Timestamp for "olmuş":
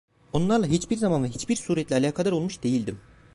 2.31-2.63